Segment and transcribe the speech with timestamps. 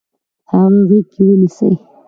[0.51, 1.73] هغه غیږ کې ونیسئ.